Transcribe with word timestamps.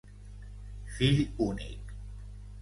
Fill 0.97 1.29
únic. 1.37 1.93